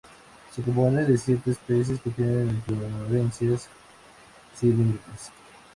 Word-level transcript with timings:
Se 0.55 0.63
compone 0.63 1.05
de 1.05 1.15
siete 1.15 1.51
especies 1.51 2.01
que 2.01 2.09
tienen 2.09 2.49
inflorescencias 2.49 3.69
cilíndricas. 4.57 5.31